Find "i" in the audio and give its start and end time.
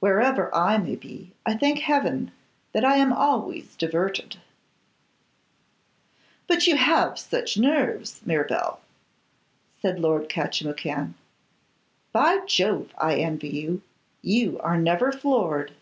0.54-0.76, 1.46-1.56, 2.84-2.96, 12.98-13.14